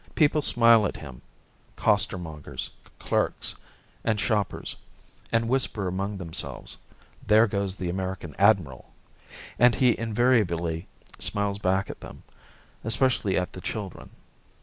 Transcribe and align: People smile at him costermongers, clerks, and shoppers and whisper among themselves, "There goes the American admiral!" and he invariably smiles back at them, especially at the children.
People 0.15 0.41
smile 0.41 0.87
at 0.87 0.97
him 0.97 1.21
costermongers, 1.75 2.71
clerks, 2.97 3.53
and 4.03 4.19
shoppers 4.19 4.75
and 5.31 5.47
whisper 5.47 5.87
among 5.87 6.17
themselves, 6.17 6.79
"There 7.27 7.45
goes 7.45 7.75
the 7.75 7.87
American 7.87 8.33
admiral!" 8.39 8.93
and 9.59 9.75
he 9.75 9.95
invariably 9.95 10.87
smiles 11.19 11.59
back 11.59 11.91
at 11.91 11.99
them, 11.99 12.23
especially 12.83 13.37
at 13.37 13.53
the 13.53 13.61
children. 13.61 14.09